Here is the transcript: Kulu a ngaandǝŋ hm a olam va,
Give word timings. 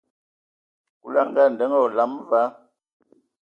Kulu 0.99 1.17
a 1.21 1.23
ngaandǝŋ 1.29 1.71
hm 1.71 1.77
a 1.77 1.79
olam 1.85 2.13
va, 2.29 2.41